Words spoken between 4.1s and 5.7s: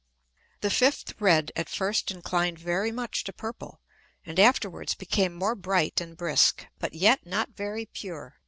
and afterwards became more